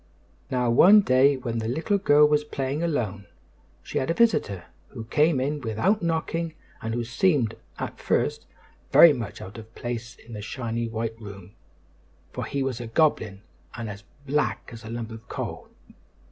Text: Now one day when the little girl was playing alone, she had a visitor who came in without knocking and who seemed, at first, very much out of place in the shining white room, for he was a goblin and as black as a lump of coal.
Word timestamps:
Now 0.49 0.71
one 0.71 1.01
day 1.01 1.37
when 1.37 1.59
the 1.59 1.67
little 1.67 1.99
girl 1.99 2.27
was 2.27 2.43
playing 2.43 2.81
alone, 2.81 3.27
she 3.83 3.99
had 3.99 4.09
a 4.09 4.15
visitor 4.15 4.63
who 4.87 5.03
came 5.03 5.39
in 5.39 5.61
without 5.61 6.01
knocking 6.01 6.55
and 6.81 6.95
who 6.95 7.03
seemed, 7.03 7.53
at 7.77 7.99
first, 7.99 8.47
very 8.91 9.13
much 9.13 9.41
out 9.43 9.59
of 9.59 9.75
place 9.75 10.15
in 10.15 10.33
the 10.33 10.41
shining 10.41 10.91
white 10.91 11.21
room, 11.21 11.53
for 12.31 12.45
he 12.45 12.63
was 12.63 12.81
a 12.81 12.87
goblin 12.87 13.43
and 13.75 13.91
as 13.91 14.03
black 14.25 14.71
as 14.73 14.83
a 14.83 14.89
lump 14.89 15.11
of 15.11 15.29
coal. 15.29 15.69